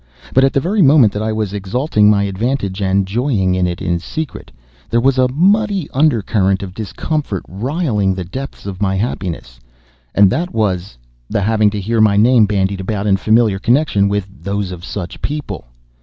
But 0.33 0.43
at 0.43 0.51
the 0.53 0.59
very 0.59 0.81
moment 0.81 1.13
that 1.13 1.21
I 1.21 1.31
was 1.31 1.53
exalting 1.53 2.09
my 2.09 2.23
advantage 2.23 2.81
and 2.81 3.05
joying 3.05 3.53
in 3.53 3.67
it 3.67 3.83
in 3.83 3.99
secret, 3.99 4.51
there 4.89 4.99
was 4.99 5.19
a 5.19 5.27
muddy 5.31 5.87
undercurrent 5.93 6.63
of 6.63 6.73
discomfort 6.73 7.43
"riling" 7.47 8.15
the 8.15 8.23
deeps 8.23 8.65
of 8.65 8.81
my 8.81 8.95
happiness, 8.95 9.59
and 10.15 10.31
that 10.31 10.55
was 10.55 10.97
the 11.29 11.41
having 11.41 11.69
to 11.69 11.79
hear 11.79 12.01
my 12.01 12.17
name 12.17 12.47
bandied 12.47 12.81
about 12.81 13.05
in 13.05 13.15
familiar 13.15 13.59
connection 13.59 14.09
with 14.09 14.25
those 14.43 14.71
of 14.71 14.83
such 14.83 15.21
people. 15.21 15.65